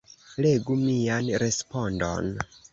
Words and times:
Legu 0.45 0.77
mian 0.85 1.31
respondon. 1.45 2.35